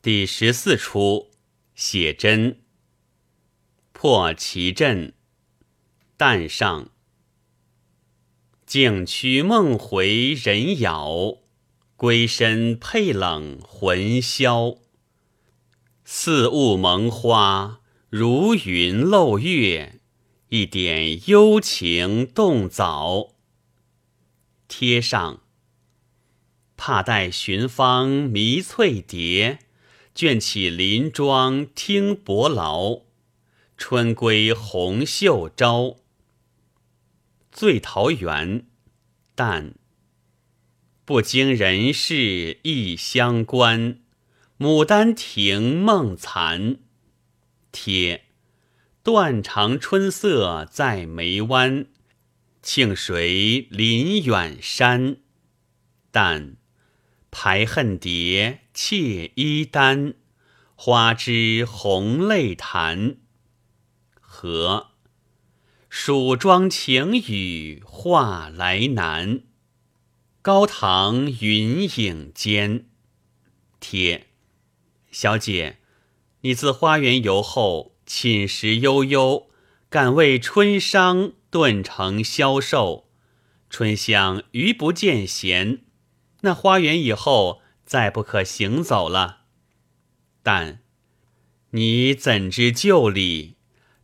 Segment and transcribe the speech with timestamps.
[0.00, 1.32] 第十四出
[1.74, 2.60] 写真
[3.92, 5.12] 破奇阵，
[6.16, 6.90] 旦上
[8.64, 11.40] 径驱梦回人杳，
[11.96, 14.76] 归身佩冷魂消。
[16.04, 20.00] 似雾蒙花，如云漏月，
[20.50, 23.34] 一点幽情动早。
[24.68, 25.42] 贴上。
[26.76, 29.58] 怕待寻芳迷翠蝶，
[30.18, 33.02] 卷起林庄听伯劳。
[33.76, 35.98] 春归红袖招，
[37.52, 38.66] 醉桃源。
[39.36, 39.74] 但
[41.04, 44.00] 不经人事亦相关。
[44.58, 46.78] 牡丹亭梦残，
[47.70, 48.24] 贴
[49.04, 51.86] 断肠春色在眉湾。
[52.60, 55.18] 庆谁临远山？
[56.10, 56.57] 但。
[57.30, 60.14] 排恨蝶，妾衣单，
[60.74, 63.16] 花枝红泪弹。
[64.20, 64.88] 和
[65.88, 69.40] 蜀庄晴雨话来难，
[70.42, 72.86] 高堂云影间。
[73.80, 74.28] 帖
[75.10, 75.78] 小姐，
[76.42, 79.48] 你自花园游后，寝食悠悠，
[79.88, 83.08] 敢为春伤顿成消瘦。
[83.70, 85.84] 春香余不见闲。
[86.42, 89.42] 那花园以后再不可行走了，
[90.42, 90.80] 但
[91.70, 93.56] 你怎知旧里？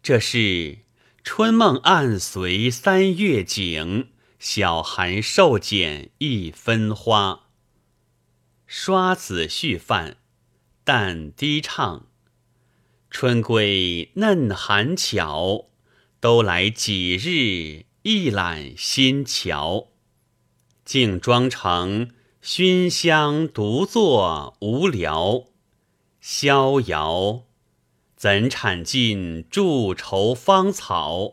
[0.03, 0.81] 这是
[1.23, 7.47] 春梦暗随三月景，小寒瘦减一分花。
[8.67, 10.17] 刷子续饭，
[10.83, 12.09] 但低唱。
[13.11, 15.69] 春归嫩寒巧，
[16.19, 19.89] 都来几日一览新桥。
[20.85, 22.11] 竟妆成。
[22.47, 25.47] 熏香独坐无聊，
[26.21, 27.45] 逍遥
[28.17, 31.33] 怎产尽筑愁芳草？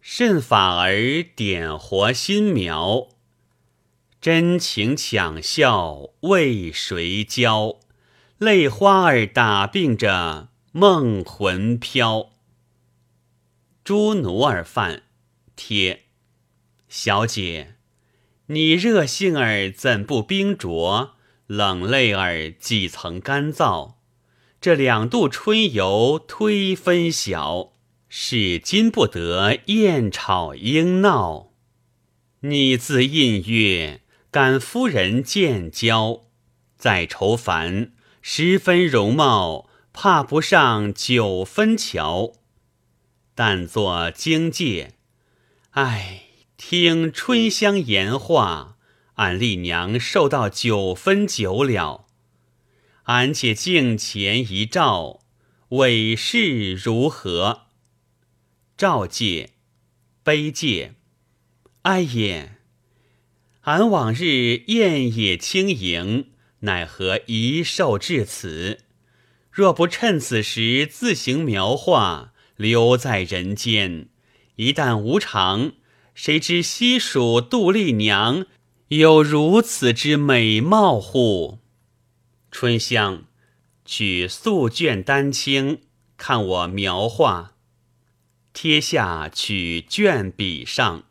[0.00, 3.10] 甚法儿点活新苗？
[4.20, 7.78] 真情抢笑为谁教？
[8.38, 12.32] 泪花儿打病着梦魂飘。
[13.84, 15.04] 朱奴儿饭
[15.54, 16.06] 贴
[16.88, 17.76] 小姐。
[18.48, 21.12] 你热性儿怎不冰灼？
[21.46, 23.94] 冷泪儿几曾干燥？
[24.60, 27.72] 这两度春游推分晓，
[28.08, 31.52] 是今不得燕吵莺闹。
[32.40, 36.24] 你自印月感夫人见娇，
[36.76, 42.32] 再愁烦十分容貌，怕不上九分巧。
[43.34, 44.92] 但作荆芥，
[45.70, 46.23] 唉。
[46.66, 48.78] 听春香言话，
[49.16, 52.06] 俺丽娘受到九分九了。
[53.02, 55.20] 俺且镜前一照，
[55.68, 57.66] 委事如何？
[58.78, 59.50] 照戒，
[60.22, 60.94] 悲戒。
[61.82, 62.54] 哀也！
[63.64, 66.30] 俺往日艳也轻盈，
[66.60, 68.80] 奈何一受至此？
[69.50, 74.08] 若不趁此时自行描画，留在人间，
[74.56, 75.74] 一旦无常。
[76.14, 78.46] 谁知西蜀杜丽娘
[78.88, 81.58] 有如此之美貌乎？
[82.52, 83.24] 春香，
[83.84, 85.80] 取素卷丹青，
[86.16, 87.56] 看我描画。
[88.52, 91.02] 贴下取卷笔上，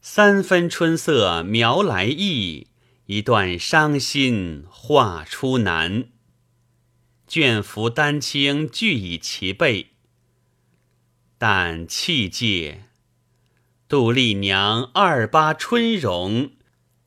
[0.00, 2.68] 三分春色描来意，
[3.04, 6.08] 一段伤心画出难。
[7.26, 9.90] 卷幅丹青俱已齐备，
[11.36, 12.87] 但气界。
[13.88, 16.50] 杜丽娘二八春容，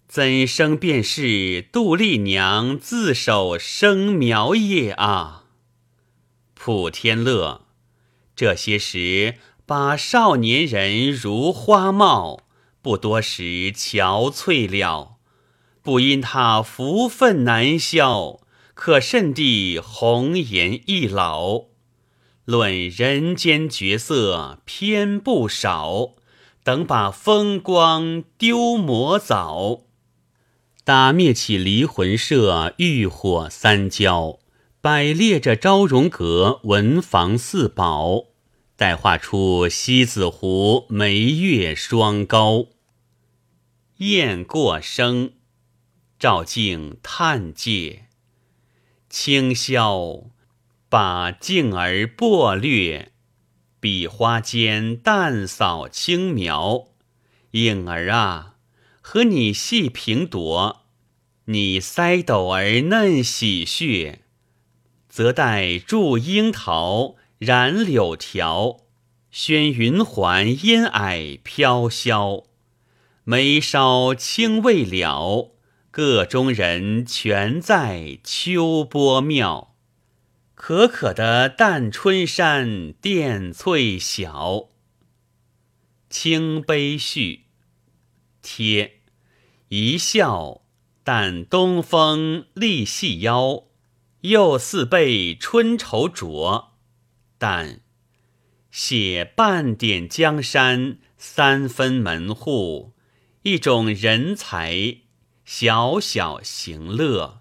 [0.07, 5.43] 怎生便是杜丽娘自手生苗叶啊？
[6.55, 7.67] 普天乐，
[8.35, 9.35] 这些时
[9.67, 12.45] 把少年人如花貌，
[12.81, 15.17] 不多时憔悴了。
[15.83, 18.39] 不因他福分难消，
[18.73, 21.65] 可甚地红颜易老。
[22.45, 26.15] 论人间绝色，偏不少。
[26.63, 29.81] 等把风光丢魔早，
[30.83, 34.39] 打灭起离魂社，欲火三焦，
[34.79, 38.25] 摆列着昭容阁文房四宝，
[38.75, 42.67] 待画出西子湖眉月双高。
[43.97, 45.33] 雁过声，
[46.19, 48.05] 照镜叹介，
[49.09, 50.25] 清宵
[50.89, 53.10] 把镜儿剥略。
[53.81, 56.89] 笔花间淡扫轻描，
[57.53, 58.53] 影儿啊，
[59.01, 60.83] 和你细评夺。
[61.45, 64.19] 你腮斗儿嫩喜血，
[65.09, 68.81] 则待祝樱桃，染柳条，
[69.31, 72.43] 轩云环，烟霭飘萧。
[73.23, 75.55] 眉梢清未了，
[75.89, 79.70] 个中人全在秋波庙。
[80.63, 84.69] 可可的淡春山，殿翠晓。
[86.07, 87.45] 清悲序，
[88.43, 88.99] 贴
[89.69, 90.61] 一笑，
[91.03, 93.63] 但东风立细腰，
[94.19, 96.73] 又似被春愁灼。
[97.39, 97.81] 但
[98.69, 102.93] 写半点江山，三分门户。
[103.41, 104.97] 一种人才，
[105.43, 107.40] 小小行乐，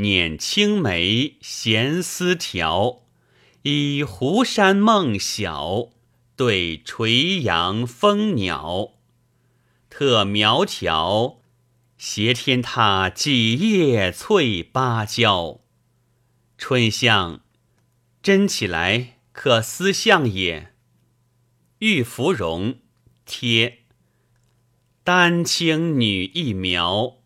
[0.00, 3.02] 捻青梅，闲丝条，
[3.62, 5.90] 以湖山梦晓，
[6.36, 8.94] 对垂杨蜂鸟，
[9.90, 11.40] 特苗条，
[11.98, 15.60] 斜天他几叶翠芭蕉，
[16.56, 17.42] 春香，
[18.22, 20.72] 真起来可思相也。
[21.80, 22.78] 玉芙蓉
[23.26, 23.80] 贴。
[25.04, 27.18] 丹青女一苗，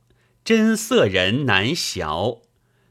[0.45, 2.41] 真色人难晓。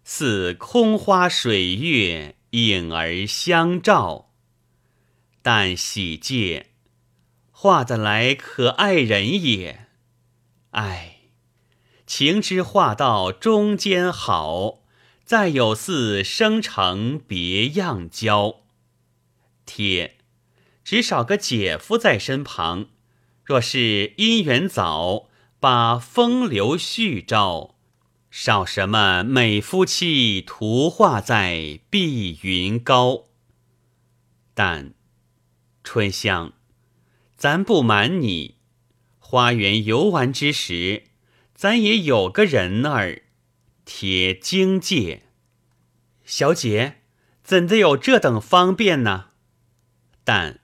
[0.03, 4.31] 似空花水月，影儿相照。
[5.41, 6.71] 但喜借，
[7.51, 9.88] 画得来可爱人也。
[10.71, 11.17] 唉，
[12.05, 14.79] 情之画到中间好，
[15.23, 18.61] 再有似生成别样娇。
[19.65, 20.17] 贴，
[20.83, 22.88] 只少个姐夫在身旁。
[23.45, 25.29] 若是姻缘早，
[25.59, 27.72] 把风流续招，
[28.35, 33.25] 少什么美夫妻图画在碧云高。
[34.56, 34.95] 但
[35.83, 36.53] 春香，
[37.38, 38.57] 咱不瞒你，
[39.19, 41.03] 花园游玩之时，
[41.53, 43.21] 咱也有个人儿，
[43.85, 45.27] 贴荆界。
[46.25, 47.03] 小姐，
[47.44, 49.27] 怎的有这等方便呢？
[50.24, 50.59] 但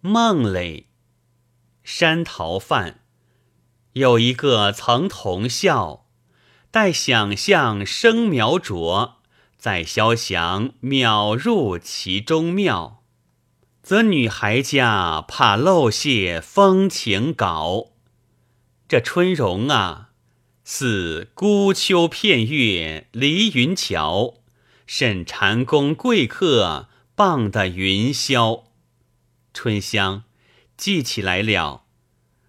[0.00, 0.86] 梦嘞。
[1.84, 3.02] 山桃饭，
[3.92, 6.06] 有一个曾同校，
[6.70, 9.16] 待想象生苗着，
[9.58, 13.02] 再消降秒入其中妙，
[13.82, 17.88] 则女孩家怕漏泄风情稿。
[18.88, 20.10] 这春容啊，
[20.64, 24.34] 似孤丘片月离云桥，
[24.86, 28.64] 甚禅宫贵客傍的云霄。
[29.52, 30.24] 春香。
[30.76, 31.82] 记起来了，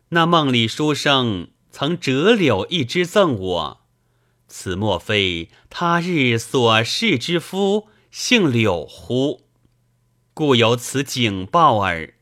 [0.09, 3.80] 那梦里书生曾折柳一枝赠我，
[4.53, 9.47] 此莫非他日所视之夫姓柳乎？
[10.33, 12.15] 故有此警报耳。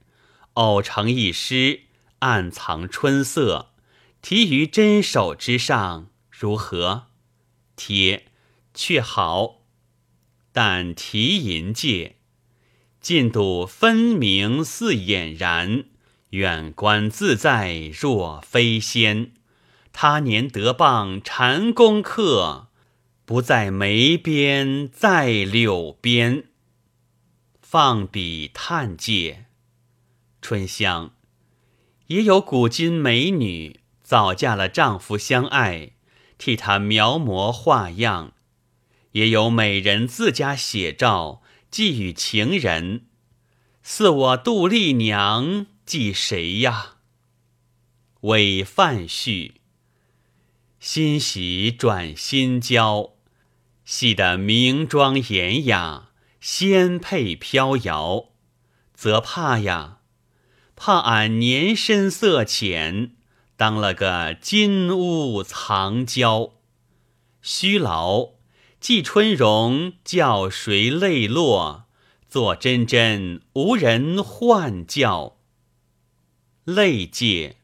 [0.54, 1.86] 偶成一诗，
[2.20, 3.72] 暗藏春色，
[4.22, 7.08] 题于真手之上，如何？
[7.76, 8.28] 贴
[8.76, 9.62] 却好，
[10.52, 12.18] 但题银界，
[13.02, 15.86] 进度分明似俨然。
[16.30, 19.32] 远观自在若飞仙，
[20.02, 22.70] 他年得傍禅宫客，
[23.26, 26.46] 不在眉边在柳边。
[27.62, 29.48] 放笔叹界，
[30.42, 31.16] 春香
[32.08, 35.92] 也有古今美女早嫁了丈夫相爱，
[36.38, 38.32] 替他描摹画样；
[39.12, 43.08] 也有美人自家写照寄与情人，
[43.84, 45.66] 似我杜丽娘。
[45.86, 47.00] 记谁呀？
[48.22, 49.59] 伪范序，
[50.80, 53.12] 新喜转新娇，
[53.84, 58.30] 戏得明妆严雅，仙佩飘摇，
[58.94, 59.98] 则怕呀，
[60.78, 63.12] 怕俺年深色浅，
[63.58, 66.54] 当了个金屋藏娇。
[67.42, 68.36] 虚劳
[68.80, 71.88] 寄春容，叫谁泪落？
[72.30, 75.36] 坐真真无人唤叫。
[76.64, 77.58] 泪界，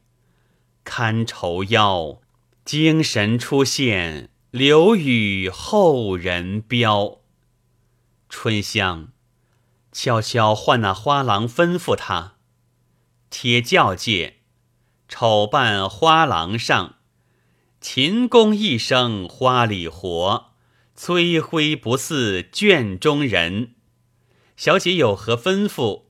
[0.84, 2.20] 堪愁腰，
[2.66, 7.20] 精神出现，留与后人标。
[8.28, 9.12] 春香，
[9.92, 12.38] 悄悄唤那花郎，吩咐他
[13.30, 14.38] 贴教界，
[15.08, 16.96] 丑扮花郎上，
[17.80, 20.52] 秦宫一生花里活，
[20.96, 23.76] 崔灰不似卷中人。
[24.56, 26.06] 小姐有何吩咐？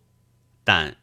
[0.64, 0.96] 但。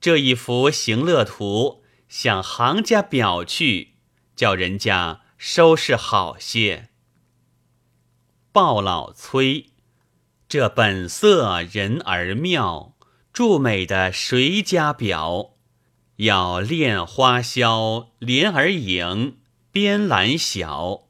[0.00, 3.95] 这一幅行乐图向行家表去，
[4.36, 6.90] 叫人家收拾好些。
[8.52, 9.70] 鲍老崔，
[10.48, 12.94] 这本色人儿妙，
[13.32, 15.54] 著美的谁家表？
[16.16, 19.38] 要恋花销，莲儿影，
[19.72, 21.08] 边兰小。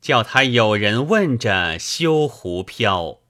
[0.00, 3.20] 叫他有人问着修胡飘。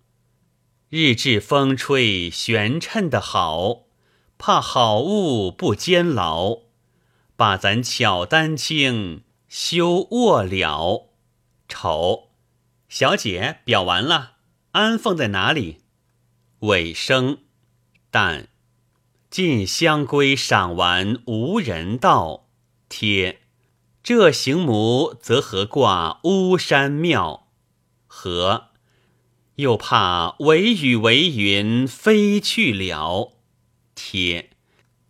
[0.89, 3.83] 日至风吹悬衬的好，
[4.39, 6.59] 怕好物不坚牢，
[7.43, 11.09] 把咱巧丹青休卧了。
[11.69, 12.29] 丑，
[12.89, 14.35] 小姐表完了，
[14.71, 15.79] 安放在哪里？
[16.61, 17.39] 尾声，
[18.13, 18.47] 但
[19.29, 22.47] 进香闺赏完无人到。
[22.89, 23.41] 贴，
[24.05, 27.49] 这行母则何挂巫山庙？
[28.07, 28.69] 和，
[29.57, 33.33] 又怕为雨为云飞去了。
[33.97, 34.51] 贴，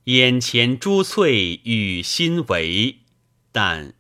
[0.05, 2.99] 眼前珠翠与心为，
[3.53, 3.95] 但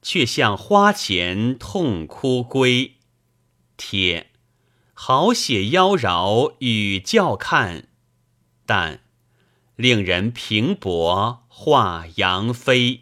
[0.00, 2.94] 却向花前痛哭归。
[3.76, 4.30] 贴，
[4.94, 7.88] 好写妖娆与教看，
[8.64, 9.00] 但
[9.76, 13.01] 令人平薄画杨飞。